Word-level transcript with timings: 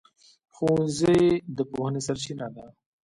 ښوونځی 0.55 1.21
د 1.57 1.57
پوهنې 1.71 2.01
سرچینه 2.07 2.47
ده. 2.55 2.65